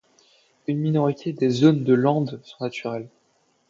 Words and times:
Une 0.65 0.79
minorité 0.79 1.31
des 1.31 1.51
zones 1.51 1.83
de 1.83 1.93
landes 1.93 2.39
sont 2.43 2.63
naturelles. 2.63 3.07